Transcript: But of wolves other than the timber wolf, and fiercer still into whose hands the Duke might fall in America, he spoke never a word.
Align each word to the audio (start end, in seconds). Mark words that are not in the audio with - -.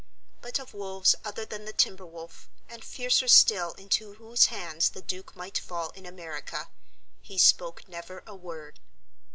But 0.41 0.57
of 0.57 0.73
wolves 0.73 1.13
other 1.23 1.45
than 1.45 1.65
the 1.65 1.73
timber 1.73 2.07
wolf, 2.07 2.49
and 2.67 2.83
fiercer 2.83 3.27
still 3.27 3.73
into 3.73 4.15
whose 4.15 4.47
hands 4.47 4.89
the 4.89 5.01
Duke 5.03 5.35
might 5.35 5.59
fall 5.59 5.91
in 5.91 6.07
America, 6.07 6.69
he 7.21 7.37
spoke 7.37 7.87
never 7.87 8.23
a 8.25 8.33
word. 8.33 8.79